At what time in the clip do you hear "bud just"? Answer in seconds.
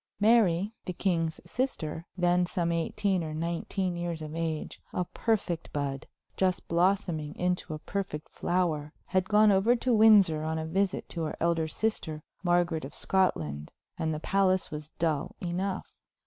5.71-6.67